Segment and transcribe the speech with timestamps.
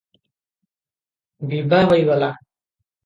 [1.51, 2.31] ବିଭା ହୋଇଗଲା।